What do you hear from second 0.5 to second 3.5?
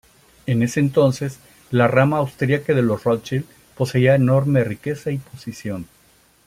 ese entonces la rama austriaca de los Rothschild